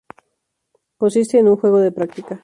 Consiste 0.97 1.37
en 1.37 1.47
un 1.47 1.57
juego 1.57 1.77
de 1.79 1.91
práctica. 1.91 2.39